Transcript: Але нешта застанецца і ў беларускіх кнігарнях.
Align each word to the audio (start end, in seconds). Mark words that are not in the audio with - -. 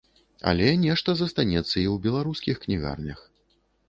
Але 0.51 0.69
нешта 0.85 1.13
застанецца 1.19 1.61
і 1.63 1.63
ў 1.63 1.95
беларускіх 2.05 2.55
кнігарнях. 2.65 3.21